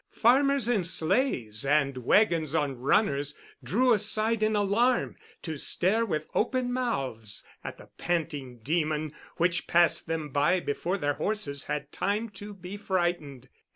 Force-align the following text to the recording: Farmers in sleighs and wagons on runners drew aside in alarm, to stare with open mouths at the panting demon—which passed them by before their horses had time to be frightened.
Farmers 0.13 0.67
in 0.67 0.83
sleighs 0.83 1.63
and 1.63 1.95
wagons 1.97 2.55
on 2.55 2.79
runners 2.79 3.37
drew 3.63 3.93
aside 3.93 4.41
in 4.41 4.55
alarm, 4.55 5.15
to 5.43 5.59
stare 5.59 6.07
with 6.07 6.27
open 6.33 6.73
mouths 6.73 7.43
at 7.63 7.77
the 7.77 7.85
panting 7.85 8.57
demon—which 8.63 9.67
passed 9.67 10.07
them 10.07 10.29
by 10.29 10.59
before 10.59 10.97
their 10.97 11.13
horses 11.13 11.65
had 11.65 11.91
time 11.91 12.29
to 12.29 12.51
be 12.51 12.77
frightened. 12.77 13.47